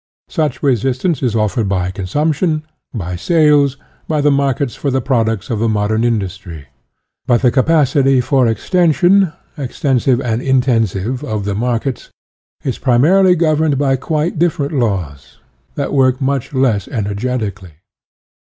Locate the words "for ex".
8.19-8.67